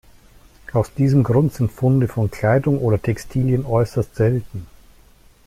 Aus 0.73 0.91
diesem 0.95 1.21
Grund 1.23 1.53
sind 1.53 1.71
Funde 1.71 2.07
von 2.07 2.31
Kleidung 2.31 2.79
oder 2.79 2.99
Textilien 2.99 3.67
äußerst 3.67 4.15
selten. 4.15 4.65